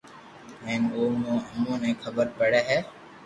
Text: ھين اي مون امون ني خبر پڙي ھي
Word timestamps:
ھين 0.65 0.81
اي 0.95 1.03
مون 1.21 1.39
امون 1.43 1.79
ني 1.81 1.91
خبر 2.03 2.27
پڙي 2.37 2.61
ھي 2.69 2.79